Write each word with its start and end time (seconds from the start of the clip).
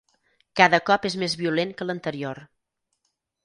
Cada 0.61 0.79
cop 0.87 1.05
és 1.11 1.19
més 1.25 1.37
violent 1.43 1.77
que 1.77 1.89
l'anterior. 1.91 2.43